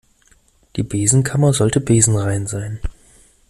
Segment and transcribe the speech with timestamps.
[0.77, 2.79] Die Besenkammer sollte besenrein sein.